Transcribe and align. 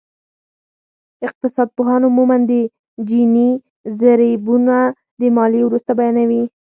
اقتصادپوهان 1.27 2.01
عموماً 2.09 2.37
د 2.49 2.51
جیني 3.09 3.49
ضریبونه 4.01 4.77
د 5.19 5.21
ماليې 5.35 5.61
وروسته 5.65 5.91
بیانوي 5.99 6.43